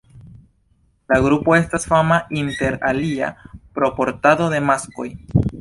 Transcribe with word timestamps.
La 1.13 1.19
grupo 1.25 1.55
estas 1.57 1.85
fama 1.91 2.19
inter 2.41 2.79
alia 2.93 3.31
pro 3.77 3.95
portado 4.01 4.49
de 4.57 4.67
maskoj. 4.73 5.11